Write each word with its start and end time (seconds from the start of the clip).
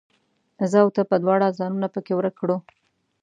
زه 0.71 0.77
او 0.83 0.89
ته 0.95 1.01
به 1.09 1.15
دواړه 1.23 1.55
ځانونه 1.59 1.87
پکښې 1.93 2.13
ورک 2.15 2.35
کړو 2.41 2.57